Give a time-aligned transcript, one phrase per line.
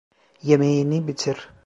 [0.41, 1.49] Yemeğini bitir.